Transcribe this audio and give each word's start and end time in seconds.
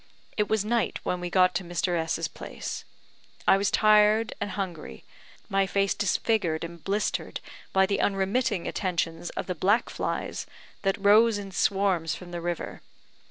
It 0.35 0.47
was 0.49 0.65
night 0.65 0.99
when 1.03 1.19
we 1.21 1.29
got 1.29 1.53
to 1.53 1.63
Mr. 1.63 1.93
's 2.09 2.27
place. 2.27 2.85
I 3.47 3.55
was 3.55 3.69
tired 3.69 4.33
and 4.41 4.49
hungry, 4.49 5.03
my 5.47 5.67
face 5.67 5.93
disfigured 5.93 6.63
and 6.63 6.83
blistered 6.83 7.39
by 7.71 7.85
the 7.85 7.99
unremitting 8.01 8.67
attentions 8.67 9.29
of 9.37 9.45
the 9.45 9.53
blackflies 9.53 10.47
that 10.81 10.97
rose 10.97 11.37
in 11.37 11.51
swarms 11.51 12.15
from 12.15 12.31
the 12.31 12.41
river. 12.41 12.81